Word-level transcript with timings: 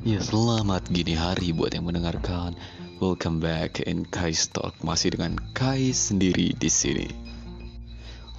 Ya 0.00 0.16
selamat 0.16 0.88
gini 0.88 1.12
hari 1.12 1.52
buat 1.52 1.76
yang 1.76 1.84
mendengarkan. 1.84 2.56
Welcome 3.04 3.36
back 3.36 3.84
in 3.84 4.08
Kai's 4.08 4.48
Talk 4.48 4.72
masih 4.80 5.12
dengan 5.12 5.36
Kai 5.52 5.92
sendiri 5.92 6.56
di 6.56 6.72
sini. 6.72 7.04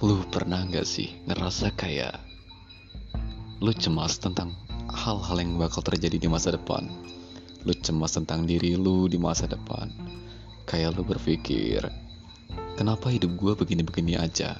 Lu 0.02 0.26
pernah 0.26 0.66
nggak 0.66 0.82
sih 0.82 1.22
ngerasa 1.30 1.70
kayak 1.78 2.18
lu 3.62 3.70
cemas 3.78 4.18
tentang 4.18 4.58
hal-hal 4.90 5.38
yang 5.38 5.54
bakal 5.54 5.86
terjadi 5.86 6.18
di 6.18 6.26
masa 6.26 6.50
depan? 6.50 6.90
Lu 7.62 7.70
cemas 7.78 8.18
tentang 8.18 8.42
diri 8.42 8.74
lu 8.74 9.06
di 9.06 9.22
masa 9.22 9.46
depan. 9.46 9.86
Kayak 10.66 10.98
lu 10.98 11.06
berpikir, 11.06 11.78
kenapa 12.74 13.06
hidup 13.06 13.38
gue 13.38 13.54
begini-begini 13.54 14.18
aja? 14.18 14.58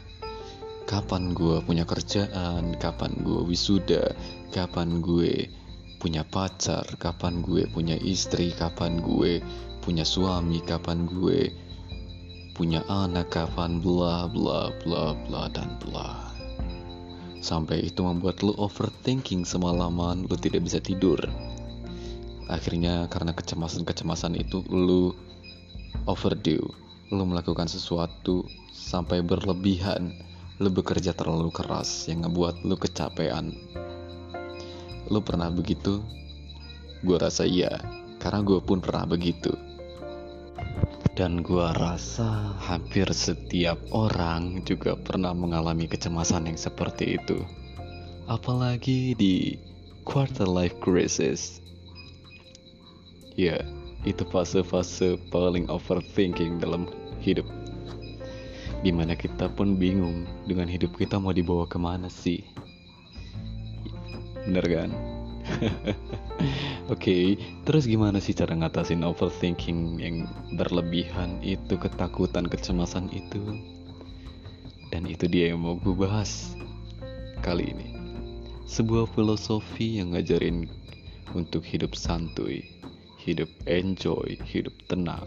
Kapan 0.86 1.34
gue 1.34 1.66
punya 1.66 1.82
kerjaan? 1.82 2.78
Kapan 2.78 3.26
gue 3.26 3.42
wisuda? 3.42 4.14
Kapan 4.54 5.02
gue 5.02 5.50
punya 6.02 6.26
pacar, 6.26 6.82
kapan 6.98 7.46
gue 7.46 7.62
punya 7.70 7.94
istri, 8.02 8.50
kapan 8.50 8.98
gue 8.98 9.38
punya 9.86 10.02
suami, 10.02 10.58
kapan 10.58 11.06
gue 11.06 11.54
punya 12.58 12.82
anak, 12.90 13.30
kapan 13.30 13.78
bla 13.78 14.26
bla 14.26 14.74
bla 14.82 15.14
bla 15.14 15.46
dan 15.54 15.78
bla. 15.78 16.34
Sampai 17.38 17.86
itu 17.86 18.02
membuat 18.02 18.42
lu 18.42 18.50
overthinking 18.58 19.46
semalaman, 19.46 20.26
lu 20.26 20.34
tidak 20.34 20.66
bisa 20.66 20.82
tidur. 20.82 21.22
Akhirnya 22.50 23.06
karena 23.06 23.30
kecemasan-kecemasan 23.30 24.34
itu 24.34 24.66
lu 24.74 25.14
overdo, 26.10 26.66
lu 27.14 27.22
melakukan 27.30 27.70
sesuatu 27.70 28.42
sampai 28.74 29.22
berlebihan, 29.22 30.10
lu 30.58 30.66
bekerja 30.66 31.14
terlalu 31.14 31.54
keras 31.54 32.10
yang 32.10 32.26
ngebuat 32.26 32.66
lu 32.66 32.74
kecapean 32.74 33.54
Lu 35.10 35.18
pernah 35.18 35.50
begitu? 35.50 35.98
Gue 37.02 37.18
rasa 37.18 37.42
iya, 37.42 37.82
karena 38.22 38.46
gue 38.46 38.62
pun 38.62 38.78
pernah 38.78 39.02
begitu. 39.02 39.50
Dan 41.18 41.42
gue 41.42 41.66
rasa 41.74 42.54
hampir 42.62 43.10
setiap 43.10 43.76
orang 43.90 44.62
juga 44.62 44.94
pernah 44.94 45.34
mengalami 45.34 45.90
kecemasan 45.90 46.46
yang 46.46 46.58
seperti 46.58 47.18
itu. 47.18 47.42
Apalagi 48.30 49.18
di 49.18 49.58
quarter 50.06 50.46
life 50.46 50.78
crisis. 50.78 51.58
Ya, 53.34 53.58
itu 54.06 54.22
fase-fase 54.30 55.18
paling 55.34 55.66
overthinking 55.66 56.62
dalam 56.62 56.86
hidup. 57.18 57.50
Di 58.86 58.94
mana 58.94 59.18
kita 59.18 59.50
pun 59.50 59.74
bingung 59.74 60.26
dengan 60.46 60.70
hidup 60.70 60.94
kita 60.94 61.18
mau 61.18 61.34
dibawa 61.34 61.66
ke 61.66 61.78
mana 61.78 62.06
sih 62.06 62.42
Bener 64.46 64.66
kan? 64.66 64.90
Oke, 66.90 66.98
okay, 66.98 67.24
terus 67.62 67.86
gimana 67.86 68.18
sih 68.18 68.34
cara 68.34 68.54
ngatasin 68.58 69.06
overthinking 69.06 70.02
yang 70.02 70.26
berlebihan 70.58 71.38
itu, 71.42 71.78
ketakutan, 71.78 72.46
kecemasan 72.46 73.10
itu? 73.14 73.58
Dan 74.90 75.06
itu 75.06 75.30
dia 75.30 75.54
yang 75.54 75.62
mau 75.62 75.78
gue 75.78 75.94
bahas 75.94 76.54
kali 77.40 77.70
ini. 77.70 77.88
Sebuah 78.66 79.10
filosofi 79.14 80.02
yang 80.02 80.14
ngajarin 80.14 80.66
untuk 81.32 81.64
hidup 81.64 81.94
santuy, 81.96 82.66
hidup 83.18 83.48
enjoy, 83.70 84.36
hidup 84.42 84.74
tenang, 84.90 85.26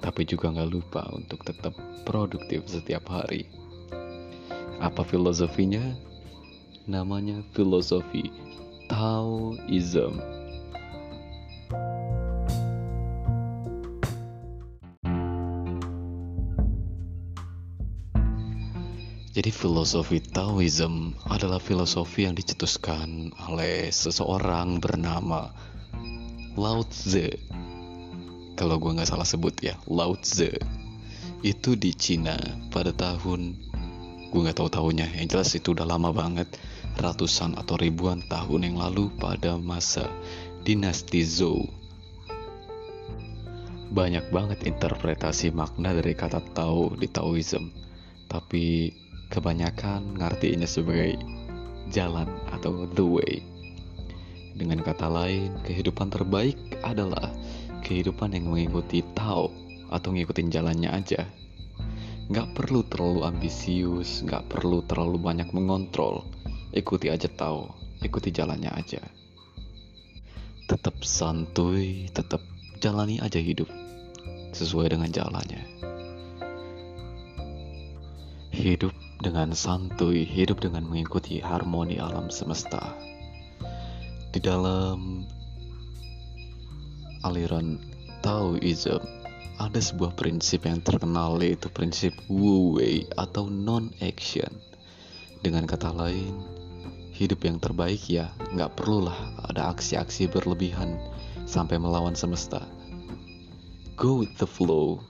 tapi 0.00 0.24
juga 0.24 0.50
nggak 0.50 0.70
lupa 0.72 1.04
untuk 1.12 1.44
tetap 1.44 1.76
produktif 2.08 2.64
setiap 2.66 3.06
hari. 3.12 3.46
Apa 4.78 5.02
filosofinya? 5.02 6.07
Namanya 6.88 7.44
filosofi 7.52 8.32
Taoism. 8.88 10.16
Jadi 19.36 19.54
filosofi 19.54 20.18
Taoism 20.18 21.14
adalah 21.28 21.60
filosofi 21.60 22.24
yang 22.26 22.34
dicetuskan 22.34 23.30
oleh 23.46 23.92
seseorang 23.92 24.80
bernama 24.80 25.52
Lao 26.58 26.82
Tzu. 26.88 27.28
Kalau 28.58 28.82
gue 28.82 28.96
nggak 28.98 29.06
salah 29.06 29.28
sebut 29.28 29.54
ya, 29.62 29.78
Lao 29.86 30.18
Tzu. 30.18 30.50
Itu 31.44 31.78
di 31.78 31.94
Cina 31.94 32.34
pada 32.72 32.90
tahun 32.90 33.54
gue 34.34 34.40
nggak 34.42 34.58
tahu 34.58 34.68
tahunnya. 34.74 35.22
Yang 35.22 35.28
jelas 35.38 35.50
itu 35.54 35.70
udah 35.70 35.86
lama 35.86 36.10
banget 36.10 36.48
ratusan 36.98 37.54
atau 37.54 37.78
ribuan 37.78 38.26
tahun 38.26 38.66
yang 38.66 38.76
lalu 38.82 39.14
pada 39.22 39.54
masa 39.54 40.10
dinasti 40.66 41.22
Zhou. 41.22 41.62
Banyak 43.88 44.28
banget 44.34 44.68
interpretasi 44.68 45.54
makna 45.54 45.96
dari 45.96 46.12
kata 46.12 46.42
Tao 46.52 46.92
di 46.92 47.08
Taoism, 47.08 47.72
tapi 48.28 48.92
kebanyakan 49.32 50.18
ngartinya 50.18 50.68
sebagai 50.68 51.16
jalan 51.88 52.28
atau 52.52 52.84
the 52.92 53.06
way. 53.06 53.40
Dengan 54.58 54.82
kata 54.82 55.08
lain, 55.08 55.54
kehidupan 55.64 56.10
terbaik 56.10 56.58
adalah 56.84 57.32
kehidupan 57.86 58.34
yang 58.34 58.50
mengikuti 58.50 59.00
Tao 59.14 59.48
atau 59.88 60.10
ngikutin 60.12 60.52
jalannya 60.52 60.90
aja. 60.92 61.24
Gak 62.28 62.52
perlu 62.52 62.84
terlalu 62.84 63.24
ambisius, 63.24 64.20
gak 64.28 64.52
perlu 64.52 64.84
terlalu 64.84 65.16
banyak 65.16 65.48
mengontrol, 65.56 66.28
ikuti 66.72 67.08
aja 67.08 67.28
tahu 67.30 67.68
ikuti 68.02 68.30
jalannya 68.30 68.70
aja. 68.70 69.02
Tetap 70.68 71.00
santuy 71.00 72.12
tetap 72.12 72.44
jalani 72.78 73.18
aja 73.18 73.40
hidup 73.40 73.66
sesuai 74.52 74.94
dengan 74.94 75.10
jalannya. 75.10 75.62
Hidup 78.52 78.92
dengan 79.18 79.50
santuy 79.54 80.22
hidup 80.22 80.62
dengan 80.62 80.86
mengikuti 80.86 81.42
harmoni 81.42 81.98
alam 81.98 82.30
semesta. 82.30 82.94
Di 84.28 84.38
dalam 84.38 85.26
aliran 87.26 87.80
Taoism 88.22 89.02
ada 89.58 89.80
sebuah 89.82 90.14
prinsip 90.14 90.70
yang 90.70 90.78
terkenal 90.86 91.42
yaitu 91.42 91.66
prinsip 91.66 92.14
Wu 92.30 92.78
Wei 92.78 93.10
atau 93.18 93.50
non-action. 93.50 94.54
Dengan 95.38 95.66
kata 95.66 95.94
lain, 95.94 96.57
hidup 97.18 97.42
yang 97.42 97.58
terbaik 97.58 98.06
ya 98.06 98.30
nggak 98.54 98.78
perlulah 98.78 99.34
ada 99.50 99.74
aksi-aksi 99.74 100.30
berlebihan 100.30 100.94
sampai 101.50 101.74
melawan 101.82 102.14
semesta. 102.14 102.62
Go 103.98 104.22
with 104.22 104.38
the 104.38 104.46
flow, 104.46 105.02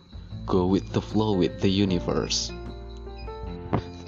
go 0.48 0.64
with 0.64 0.88
the 0.96 1.04
flow 1.04 1.36
with 1.36 1.60
the 1.60 1.68
universe. 1.68 2.48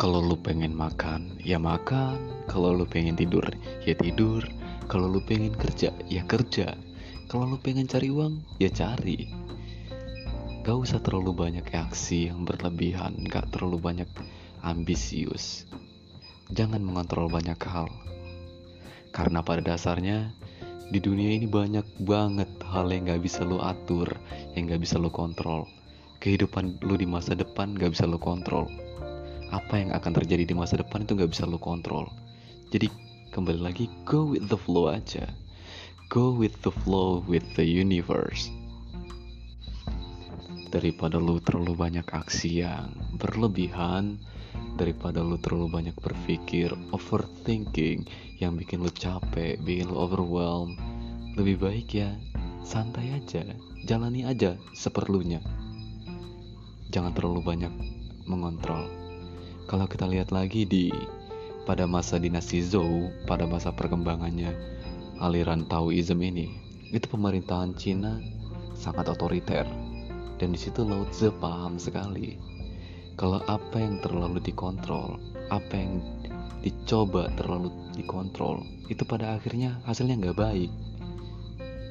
Kalau 0.01 0.25
lu 0.25 0.41
pengen 0.41 0.73
makan, 0.73 1.37
ya 1.45 1.61
makan. 1.61 2.17
Kalau 2.49 2.73
lu 2.73 2.89
pengen 2.89 3.21
tidur, 3.21 3.45
ya 3.85 3.93
tidur. 3.93 4.41
Kalau 4.89 5.13
lu 5.13 5.21
pengen 5.21 5.53
kerja, 5.53 5.93
ya 6.09 6.25
kerja. 6.25 6.73
Kalau 7.29 7.45
lu 7.45 7.61
pengen 7.61 7.85
cari 7.85 8.09
uang, 8.09 8.41
ya 8.57 8.73
cari. 8.73 9.29
Gak 10.65 10.73
usah 10.73 11.05
terlalu 11.05 11.37
banyak 11.37 11.69
aksi 11.69 12.33
yang 12.33 12.49
berlebihan, 12.49 13.21
gak 13.29 13.53
terlalu 13.53 13.77
banyak 13.77 14.09
ambisius. 14.65 15.69
Jangan 16.51 16.83
mengontrol 16.83 17.31
banyak 17.31 17.59
hal. 17.63 17.87
Karena 19.15 19.39
pada 19.39 19.63
dasarnya 19.63 20.35
di 20.91 20.99
dunia 20.99 21.31
ini 21.39 21.47
banyak 21.47 22.03
banget 22.03 22.51
hal 22.67 22.91
yang 22.91 23.07
gak 23.07 23.23
bisa 23.23 23.47
lo 23.47 23.63
atur, 23.63 24.11
yang 24.59 24.67
gak 24.67 24.83
bisa 24.83 24.99
lo 24.99 25.15
kontrol. 25.15 25.71
Kehidupan 26.19 26.83
lo 26.83 26.99
di 26.99 27.07
masa 27.07 27.39
depan 27.39 27.79
gak 27.79 27.95
bisa 27.95 28.03
lo 28.11 28.19
kontrol. 28.19 28.67
Apa 29.55 29.79
yang 29.79 29.95
akan 29.95 30.11
terjadi 30.11 30.43
di 30.43 30.55
masa 30.55 30.75
depan 30.83 31.07
itu 31.07 31.15
gak 31.15 31.31
bisa 31.31 31.47
lo 31.47 31.63
kontrol. 31.63 32.11
Jadi 32.75 32.91
kembali 33.31 33.63
lagi 33.63 33.87
go 34.03 34.35
with 34.35 34.51
the 34.51 34.59
flow 34.59 34.91
aja. 34.91 35.31
Go 36.11 36.35
with 36.35 36.59
the 36.67 36.75
flow 36.83 37.23
with 37.31 37.47
the 37.55 37.63
universe. 37.63 38.51
Daripada 40.75 41.23
lo 41.23 41.39
terlalu 41.39 41.79
banyak 41.79 42.07
aksi 42.11 42.67
yang 42.67 42.91
berlebihan, 43.15 44.19
daripada 44.79 45.25
lu 45.25 45.41
terlalu 45.41 45.71
banyak 45.71 45.97
berpikir 45.99 46.71
overthinking 46.95 48.07
yang 48.39 48.55
bikin 48.55 48.85
lu 48.85 48.91
capek 48.93 49.59
bikin 49.63 49.91
lu 49.91 49.97
overwhelm 49.99 50.79
lebih 51.35 51.63
baik 51.63 51.89
ya 51.95 52.11
santai 52.67 53.17
aja 53.17 53.43
jalani 53.85 54.29
aja 54.29 54.61
seperlunya. 54.77 55.41
Jangan 56.91 57.15
terlalu 57.15 57.41
banyak 57.43 57.73
mengontrol. 58.27 58.91
Kalau 59.71 59.87
kita 59.87 60.11
lihat 60.11 60.35
lagi 60.35 60.67
di 60.67 60.91
pada 61.65 61.87
masa 61.87 62.19
dinasti 62.19 62.59
Zhou 62.61 63.15
pada 63.31 63.47
masa 63.47 63.71
perkembangannya 63.71 64.51
aliran 65.23 65.69
Taoism 65.71 66.19
ini 66.19 66.51
itu 66.91 67.07
pemerintahan 67.07 67.79
Cina 67.79 68.19
sangat 68.75 69.07
otoriter. 69.07 69.65
Dan 70.41 70.57
di 70.57 70.59
situ 70.59 70.83
Lao 70.83 71.05
Tzu 71.13 71.37
paham 71.37 71.77
sekali 71.77 72.41
kalau 73.21 73.45
apa 73.45 73.77
yang 73.77 74.01
terlalu 74.01 74.41
dikontrol, 74.41 75.21
apa 75.53 75.77
yang 75.77 76.01
dicoba 76.65 77.29
terlalu 77.37 77.69
dikontrol, 77.93 78.65
itu 78.89 79.05
pada 79.05 79.37
akhirnya 79.37 79.77
hasilnya 79.85 80.17
nggak 80.17 80.41
baik. 80.41 80.73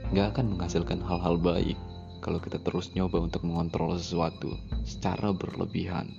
gak 0.10 0.34
akan 0.34 0.58
menghasilkan 0.58 1.06
hal-hal 1.06 1.38
baik 1.38 1.78
kalau 2.18 2.42
kita 2.42 2.58
terus 2.66 2.90
nyoba 2.98 3.22
untuk 3.22 3.46
mengontrol 3.46 3.94
sesuatu 3.94 4.58
secara 4.82 5.30
berlebihan. 5.30 6.10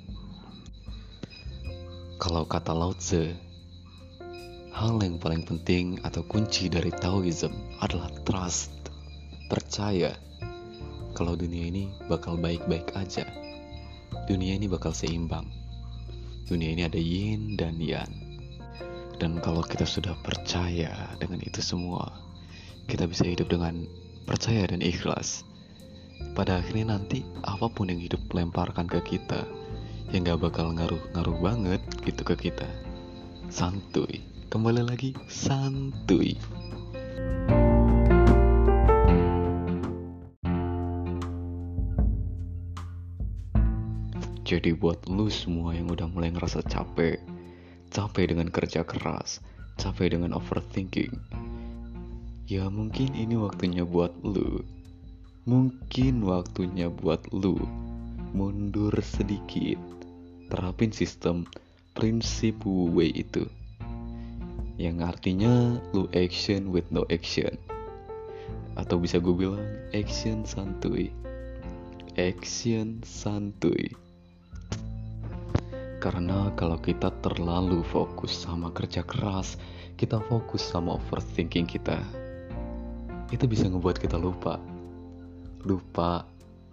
Kalau 2.22 2.46
kata 2.46 2.70
Lao 2.70 2.94
Tzu, 2.94 3.34
hal 4.70 4.94
yang 5.02 5.18
paling 5.18 5.42
penting 5.42 5.98
atau 6.06 6.22
kunci 6.22 6.70
dari 6.70 6.94
Taoism 6.94 7.50
adalah 7.82 8.14
trust, 8.22 8.70
percaya 9.50 10.14
kalau 11.18 11.34
dunia 11.34 11.66
ini 11.66 11.90
bakal 12.06 12.38
baik-baik 12.38 12.94
aja. 12.94 13.50
Dunia 14.26 14.54
ini 14.54 14.70
bakal 14.70 14.94
seimbang. 14.94 15.46
Dunia 16.50 16.74
ini 16.74 16.82
ada 16.86 16.98
yin 16.98 17.54
dan 17.54 17.78
yang. 17.78 18.10
Dan 19.20 19.38
kalau 19.44 19.60
kita 19.60 19.84
sudah 19.84 20.16
percaya 20.24 20.90
dengan 21.20 21.44
itu 21.44 21.60
semua, 21.60 22.08
kita 22.88 23.04
bisa 23.06 23.28
hidup 23.28 23.52
dengan 23.52 23.86
percaya 24.24 24.66
dan 24.66 24.80
ikhlas. 24.80 25.44
Pada 26.32 26.58
akhirnya 26.58 26.96
nanti 26.96 27.22
apa 27.44 27.68
pun 27.68 27.92
yang 27.92 28.00
hidup 28.00 28.20
lemparkan 28.32 28.88
ke 28.88 28.98
kita, 29.04 29.44
yang 30.10 30.26
gak 30.26 30.40
bakal 30.40 30.72
ngaruh-ngaruh 30.74 31.38
banget 31.38 31.82
gitu 32.02 32.22
ke 32.24 32.50
kita. 32.50 32.66
Santuy. 33.52 34.24
Kembali 34.50 34.82
lagi, 34.82 35.14
santuy. 35.30 36.34
Jadi 44.50 44.75
buat 44.75 45.06
lu 45.06 45.31
semua 45.31 45.79
yang 45.79 45.94
udah 45.94 46.11
mulai 46.11 46.35
ngerasa 46.35 46.67
capek, 46.67 47.23
capek 47.94 48.35
dengan 48.35 48.50
kerja 48.50 48.82
keras, 48.82 49.38
capek 49.79 50.19
dengan 50.19 50.35
overthinking. 50.35 51.14
Ya 52.50 52.67
mungkin 52.67 53.14
ini 53.14 53.38
waktunya 53.38 53.87
buat 53.87 54.11
lu. 54.26 54.67
Mungkin 55.47 56.26
waktunya 56.26 56.91
buat 56.91 57.31
lu 57.31 57.62
mundur 58.35 58.91
sedikit. 59.06 59.79
Terapin 60.50 60.91
sistem 60.91 61.46
prinsip 61.94 62.58
Wei 62.67 63.14
itu. 63.14 63.46
Yang 64.82 65.14
artinya 65.14 65.79
lu 65.94 66.11
action 66.11 66.75
with 66.75 66.91
no 66.91 67.06
action. 67.06 67.55
Atau 68.75 68.99
bisa 68.99 69.23
gue 69.23 69.31
bilang 69.31 69.62
action 69.94 70.43
santuy. 70.43 71.14
Action 72.19 72.99
santuy. 73.06 74.09
Karena 76.00 76.49
kalau 76.56 76.81
kita 76.81 77.12
terlalu 77.20 77.85
fokus 77.85 78.32
sama 78.32 78.73
kerja 78.73 79.05
keras, 79.05 79.61
kita 80.00 80.17
fokus 80.32 80.64
sama 80.64 80.97
overthinking 80.97 81.69
kita, 81.69 82.00
itu 83.29 83.44
bisa 83.44 83.69
ngebuat 83.69 84.00
kita 84.00 84.17
lupa. 84.17 84.56
Lupa, 85.61 86.25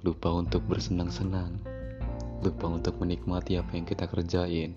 lupa 0.07 0.29
untuk 0.31 0.63
bersenang-senang. 0.71 1.59
Lupa 2.39 2.71
untuk 2.71 2.95
menikmati 3.03 3.59
apa 3.59 3.75
yang 3.75 3.83
kita 3.83 4.07
kerjain. 4.07 4.71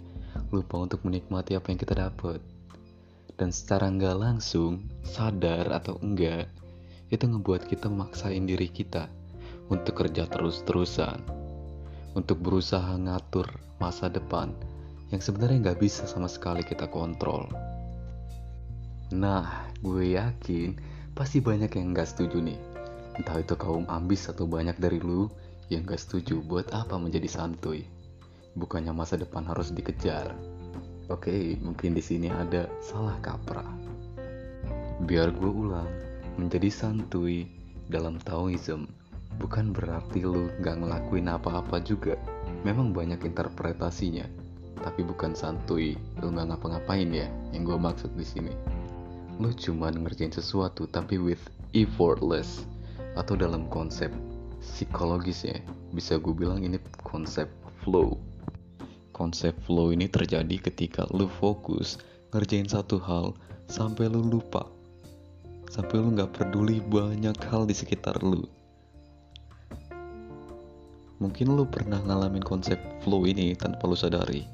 Lupa 0.51 0.83
untuk 0.83 1.07
menikmati 1.07 1.55
apa 1.55 1.71
yang 1.71 1.79
kita 1.79 1.95
dapat. 2.11 2.43
Dan 3.39 3.55
secara 3.55 3.87
nggak 3.87 4.19
langsung, 4.19 4.83
sadar 5.07 5.71
atau 5.71 5.95
enggak, 6.03 6.51
itu 7.15 7.23
ngebuat 7.23 7.71
kita 7.71 7.87
memaksain 7.87 8.51
diri 8.51 8.67
kita 8.67 9.07
untuk 9.71 9.95
kerja 9.95 10.27
terus-terusan 10.27 11.40
untuk 12.15 12.43
berusaha 12.43 12.99
ngatur 12.99 13.47
masa 13.79 14.11
depan 14.11 14.51
yang 15.11 15.23
sebenarnya 15.23 15.71
nggak 15.71 15.81
bisa 15.83 16.07
sama 16.07 16.31
sekali 16.31 16.63
kita 16.63 16.87
kontrol. 16.91 17.51
Nah, 19.11 19.71
gue 19.83 20.15
yakin 20.15 20.79
pasti 21.19 21.43
banyak 21.43 21.71
yang 21.75 21.91
nggak 21.91 22.07
setuju 22.07 22.39
nih. 22.39 22.61
Entah 23.19 23.43
itu 23.43 23.59
kaum 23.59 23.85
ambis 23.91 24.31
atau 24.31 24.47
banyak 24.47 24.79
dari 24.79 25.03
lu 25.03 25.27
yang 25.67 25.83
nggak 25.83 25.99
setuju 25.99 26.39
buat 26.47 26.71
apa 26.71 26.95
menjadi 26.95 27.27
santuy. 27.27 27.83
Bukannya 28.55 28.95
masa 28.95 29.19
depan 29.19 29.47
harus 29.51 29.75
dikejar. 29.75 30.31
Oke, 31.11 31.59
mungkin 31.59 31.99
di 31.99 32.03
sini 32.03 32.31
ada 32.31 32.71
salah 32.79 33.19
kaprah. 33.19 33.67
Biar 35.03 35.35
gue 35.35 35.51
ulang, 35.51 35.91
menjadi 36.39 36.71
santuy 36.71 37.51
dalam 37.91 38.23
Taoism 38.23 39.00
bukan 39.41 39.73
berarti 39.73 40.21
lu 40.21 40.53
gak 40.61 40.85
ngelakuin 40.85 41.33
apa-apa 41.33 41.81
juga. 41.81 42.21
Memang 42.61 42.93
banyak 42.93 43.25
interpretasinya, 43.25 44.29
tapi 44.85 45.01
bukan 45.01 45.33
santuy, 45.33 45.97
lu 46.21 46.29
gak 46.37 46.53
ngapa-ngapain 46.53 47.09
ya, 47.09 47.33
yang 47.57 47.65
gue 47.65 47.81
maksud 47.81 48.13
di 48.13 48.27
sini. 48.29 48.53
Lu 49.41 49.49
cuma 49.57 49.89
ngerjain 49.89 50.31
sesuatu 50.31 50.85
tapi 50.85 51.17
with 51.17 51.41
effortless, 51.73 52.69
atau 53.17 53.33
dalam 53.33 53.65
konsep 53.73 54.13
psikologis 54.61 55.49
ya, 55.49 55.57
bisa 55.97 56.21
gue 56.21 56.37
bilang 56.37 56.61
ini 56.61 56.77
konsep 57.01 57.49
flow. 57.81 58.21
Konsep 59.17 59.57
flow 59.65 59.97
ini 59.97 60.05
terjadi 60.05 60.61
ketika 60.61 61.09
lu 61.17 61.25
fokus 61.41 61.97
ngerjain 62.37 62.69
satu 62.69 63.01
hal 63.01 63.33
sampai 63.67 64.07
lu 64.07 64.23
lupa 64.23 64.69
sampai 65.71 66.03
lu 66.03 66.11
gak 66.19 66.35
peduli 66.35 66.83
banyak 66.83 67.39
hal 67.47 67.63
di 67.63 67.75
sekitar 67.75 68.19
lu 68.27 68.43
Mungkin 71.21 71.53
lu 71.53 71.69
pernah 71.69 72.01
ngalamin 72.01 72.41
konsep 72.41 72.81
flow 73.05 73.29
ini 73.29 73.53
tanpa 73.53 73.85
lu 73.85 73.93
sadari. 73.93 74.49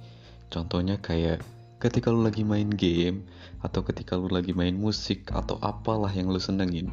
Contohnya 0.50 0.98
kayak 0.98 1.46
ketika 1.78 2.10
lu 2.10 2.26
lagi 2.26 2.42
main 2.42 2.66
game 2.66 3.22
atau 3.62 3.86
ketika 3.86 4.18
lu 4.18 4.26
lagi 4.26 4.50
main 4.50 4.74
musik 4.74 5.30
atau 5.30 5.62
apalah 5.62 6.10
yang 6.10 6.26
lu 6.26 6.42
senengin 6.42 6.90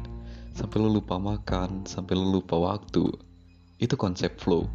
sampai 0.54 0.78
lu 0.78 0.94
lupa 0.94 1.18
makan, 1.18 1.82
sampai 1.90 2.14
lu 2.14 2.38
lupa 2.38 2.54
waktu. 2.54 3.18
Itu 3.82 3.98
konsep 3.98 4.38
flow. 4.38 4.70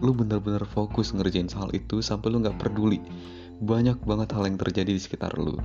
Lu 0.00 0.16
bener-bener 0.16 0.64
fokus 0.64 1.12
ngerjain 1.12 1.52
hal 1.52 1.68
itu 1.76 2.00
sampai 2.00 2.32
lu 2.32 2.40
nggak 2.40 2.56
peduli. 2.56 3.04
Banyak 3.60 4.00
banget 4.08 4.32
hal 4.32 4.48
yang 4.48 4.56
terjadi 4.56 4.96
di 4.96 5.02
sekitar 5.04 5.36
lu. 5.36 5.60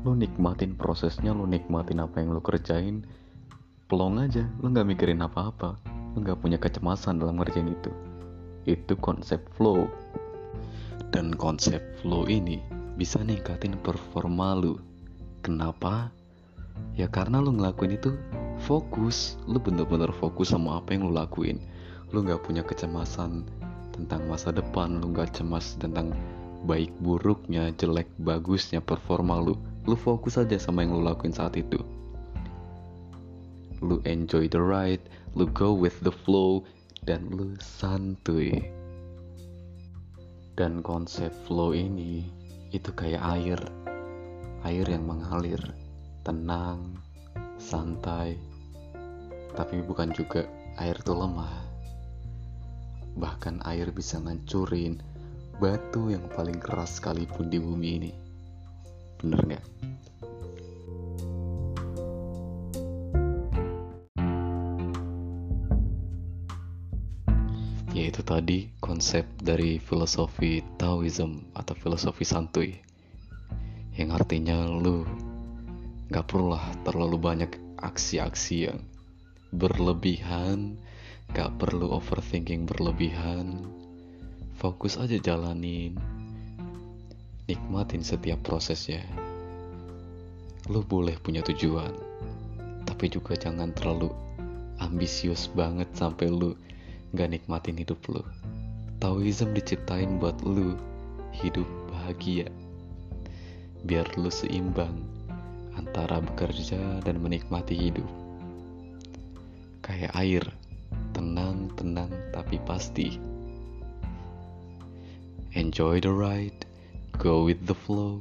Lu 0.00 0.16
nikmatin 0.16 0.72
prosesnya, 0.80 1.36
lu 1.36 1.44
nikmatin 1.44 2.00
apa 2.00 2.24
yang 2.24 2.32
lu 2.32 2.40
kerjain, 2.40 3.04
pelong 3.84 4.16
aja, 4.16 4.48
lu 4.64 4.72
nggak 4.72 4.96
mikirin 4.96 5.20
apa-apa 5.20 5.95
nggak 6.22 6.40
punya 6.40 6.58
kecemasan 6.60 7.20
dalam 7.20 7.40
ngerjain 7.40 7.68
itu. 7.68 7.92
Itu 8.64 8.96
konsep 8.98 9.42
flow. 9.56 9.88
Dan 11.12 11.36
konsep 11.36 11.80
flow 12.02 12.26
ini 12.26 12.60
bisa 12.96 13.20
ningkatin 13.22 13.78
performa 13.80 14.56
lu. 14.56 14.80
Kenapa? 15.44 16.10
Ya 16.98 17.08
karena 17.08 17.40
lu 17.40 17.54
ngelakuin 17.54 17.96
itu 17.96 18.16
fokus. 18.64 19.36
Lu 19.48 19.60
bener-bener 19.60 20.10
fokus 20.16 20.52
sama 20.52 20.80
apa 20.80 20.96
yang 20.96 21.08
lu 21.08 21.12
lakuin. 21.14 21.60
Lu 22.10 22.24
nggak 22.24 22.42
punya 22.44 22.64
kecemasan 22.64 23.46
tentang 23.94 24.24
masa 24.26 24.50
depan. 24.52 24.98
Lu 24.98 25.12
nggak 25.12 25.36
cemas 25.36 25.78
tentang 25.78 26.16
baik 26.66 26.90
buruknya 27.00 27.70
jelek 27.76 28.10
bagusnya 28.20 28.82
performa 28.82 29.38
lu. 29.38 29.54
Lu 29.86 29.94
fokus 29.94 30.40
aja 30.40 30.58
sama 30.58 30.82
yang 30.82 30.98
lu 30.98 31.02
lakuin 31.06 31.30
saat 31.30 31.54
itu 31.54 31.78
lu 33.80 34.00
enjoy 34.08 34.48
the 34.48 34.60
ride, 34.60 35.02
lu 35.36 35.48
go 35.52 35.72
with 35.76 35.96
the 36.00 36.12
flow, 36.12 36.64
dan 37.04 37.28
lu 37.28 37.52
santuy. 37.60 38.50
Dan 40.56 40.80
konsep 40.80 41.28
flow 41.44 41.76
ini 41.76 42.24
itu 42.72 42.88
kayak 42.96 43.20
air, 43.20 43.60
air 44.64 44.86
yang 44.88 45.04
mengalir, 45.04 45.60
tenang, 46.24 46.96
santai, 47.60 48.40
tapi 49.52 49.80
bukan 49.84 50.12
juga 50.16 50.48
air 50.80 50.96
itu 50.96 51.12
lemah. 51.12 51.64
Bahkan 53.16 53.64
air 53.64 53.88
bisa 53.92 54.20
ngancurin 54.20 55.00
batu 55.56 56.12
yang 56.12 56.28
paling 56.32 56.60
keras 56.60 57.00
sekalipun 57.00 57.48
di 57.48 57.56
bumi 57.56 57.88
ini. 57.96 58.12
Bener 59.16 59.40
nggak? 59.40 59.64
Tadi 68.26 68.66
konsep 68.82 69.22
dari 69.38 69.78
filosofi 69.78 70.58
Taoism 70.74 71.54
atau 71.54 71.78
filosofi 71.78 72.26
santuy. 72.26 72.74
Yang 73.94 74.10
artinya 74.18 74.66
lu 74.66 75.06
gak 76.10 76.26
perlulah 76.26 76.74
terlalu 76.82 77.22
banyak 77.22 77.54
aksi-aksi 77.78 78.66
yang 78.66 78.82
berlebihan 79.54 80.74
gak 81.30 81.54
perlu 81.54 81.94
overthinking 81.94 82.66
berlebihan. 82.66 83.62
Fokus 84.58 84.98
aja 84.98 85.22
jalanin 85.22 85.94
nikmatin 87.46 88.02
setiap 88.02 88.42
prosesnya. 88.42 89.06
Lu 90.66 90.82
boleh 90.82 91.14
punya 91.22 91.46
tujuan 91.46 91.94
tapi 92.82 93.06
juga 93.06 93.38
jangan 93.38 93.70
terlalu 93.70 94.10
ambisius 94.82 95.46
banget 95.52 95.86
sampai 95.94 96.26
lu 96.26 96.58
gak 97.16 97.32
nikmatin 97.32 97.80
hidup 97.80 97.96
lu. 98.12 98.20
Taoism 99.00 99.56
diciptain 99.56 100.20
buat 100.20 100.36
lu 100.44 100.76
hidup 101.32 101.64
bahagia. 101.88 102.52
Biar 103.88 104.04
lu 104.20 104.28
seimbang 104.28 105.00
antara 105.80 106.20
bekerja 106.20 107.00
dan 107.00 107.16
menikmati 107.24 107.72
hidup. 107.72 108.08
Kayak 109.80 110.12
air, 110.12 110.44
tenang-tenang 111.16 112.12
tapi 112.36 112.60
pasti. 112.68 113.16
Enjoy 115.56 116.04
the 116.04 116.12
ride, 116.12 116.68
go 117.16 117.48
with 117.48 117.64
the 117.64 117.72
flow, 117.72 118.20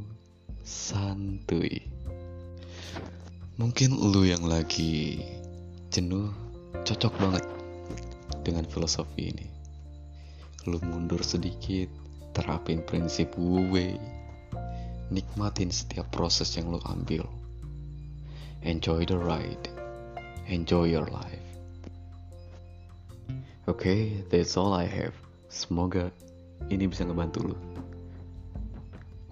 santuy. 0.63 1.83
Mungkin 3.59 3.91
lu 3.91 4.23
yang 4.23 4.47
lagi 4.47 5.19
jenuh 5.91 6.31
cocok 6.83 7.15
banget 7.19 7.54
dengan 8.45 8.69
filosofi 8.69 9.33
ini. 9.33 9.47
Lu 10.69 10.77
mundur 10.85 11.25
sedikit, 11.25 11.89
terapin 12.37 12.85
prinsip 12.85 13.33
wu 13.33 13.65
wei, 13.73 13.97
nikmatin 15.09 15.73
setiap 15.73 16.05
proses 16.13 16.53
yang 16.53 16.69
lu 16.69 16.77
ambil. 16.85 17.25
Enjoy 18.61 19.01
the 19.09 19.17
ride, 19.17 19.65
enjoy 20.45 20.85
your 20.85 21.09
life. 21.09 21.41
Oke, 23.65 23.81
okay, 23.81 24.01
that's 24.29 24.53
all 24.53 24.77
I 24.77 24.85
have. 24.85 25.17
Semoga 25.49 26.13
ini 26.69 26.89
bisa 26.89 27.05
ngebantu 27.05 27.53
lu 27.53 27.57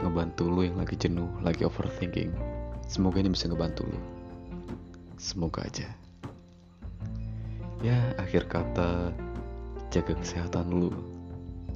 ngebantu 0.03 0.43
lu 0.51 0.62
yang 0.67 0.77
lagi 0.77 1.00
jenuh 1.00 1.29
lagi 1.41 1.63
overthinking 1.63 2.29
semoga 2.86 3.24
ini 3.24 3.32
bisa 3.32 3.48
ngebantu 3.48 3.88
lu 3.88 4.00
semoga 5.15 5.63
aja 5.63 5.88
ya 7.83 7.99
akhir 8.17 8.47
kata 8.47 9.11
jaga 9.91 10.15
kesehatan 10.17 10.71
lu. 10.71 10.89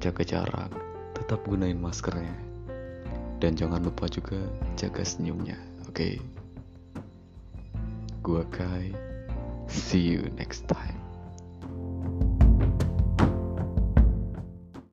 Jaga 0.02 0.22
jarak 0.24 0.72
tetap 1.14 1.44
gunain 1.44 1.78
maskernya. 1.78 2.34
Dan 3.38 3.54
jangan 3.54 3.86
lupa 3.86 4.10
juga 4.10 4.38
jaga 4.74 5.06
senyumnya 5.06 5.58
oke? 5.86 5.94
Okay? 5.94 6.14
gua 8.28 8.42
Kai 8.52 8.92
see 9.70 10.04
you 10.04 10.28
next 10.36 10.68
time 10.68 11.07